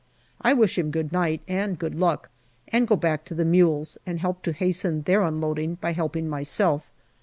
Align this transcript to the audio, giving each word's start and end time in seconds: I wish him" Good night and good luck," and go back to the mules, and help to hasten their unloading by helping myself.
I 0.41 0.53
wish 0.53 0.79
him" 0.79 0.89
Good 0.89 1.11
night 1.11 1.43
and 1.47 1.77
good 1.77 1.93
luck," 1.93 2.31
and 2.69 2.87
go 2.87 2.95
back 2.95 3.23
to 3.25 3.35
the 3.35 3.45
mules, 3.45 3.99
and 4.03 4.19
help 4.19 4.41
to 4.45 4.51
hasten 4.51 5.03
their 5.03 5.21
unloading 5.21 5.75
by 5.75 5.91
helping 5.91 6.27
myself. 6.27 6.89